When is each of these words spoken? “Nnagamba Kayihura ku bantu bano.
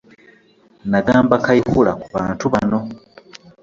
“Nnagamba 0.85 1.35
Kayihura 1.45 1.91
ku 2.01 2.07
bantu 2.15 2.45
bano. 2.53 2.79